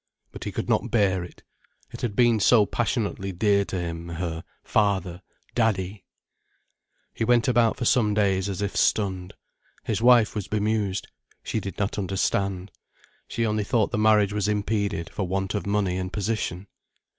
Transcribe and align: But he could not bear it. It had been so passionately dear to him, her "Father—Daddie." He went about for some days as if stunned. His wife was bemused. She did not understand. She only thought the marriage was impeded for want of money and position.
But 0.31 0.45
he 0.45 0.51
could 0.51 0.67
not 0.67 0.89
bear 0.89 1.23
it. 1.23 1.43
It 1.91 2.01
had 2.01 2.15
been 2.15 2.39
so 2.39 2.65
passionately 2.65 3.31
dear 3.31 3.63
to 3.65 3.79
him, 3.79 4.09
her 4.09 4.43
"Father—Daddie." 4.63 6.05
He 7.13 7.23
went 7.23 7.47
about 7.47 7.77
for 7.77 7.85
some 7.85 8.15
days 8.15 8.49
as 8.49 8.63
if 8.63 8.75
stunned. 8.75 9.35
His 9.83 10.01
wife 10.01 10.33
was 10.33 10.47
bemused. 10.47 11.07
She 11.43 11.59
did 11.59 11.77
not 11.77 11.99
understand. 11.99 12.71
She 13.27 13.45
only 13.45 13.63
thought 13.63 13.91
the 13.91 13.99
marriage 13.99 14.33
was 14.33 14.47
impeded 14.47 15.07
for 15.11 15.27
want 15.27 15.53
of 15.53 15.67
money 15.67 15.97
and 15.97 16.11
position. 16.11 16.65